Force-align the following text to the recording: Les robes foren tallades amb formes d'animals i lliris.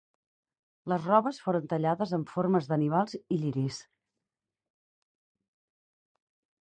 Les 0.93 1.03
robes 1.09 1.39
foren 1.47 1.67
tallades 1.73 2.13
amb 2.19 2.33
formes 2.37 2.69
d'animals 2.71 3.17
i 3.19 3.39
lliris. 3.43 3.77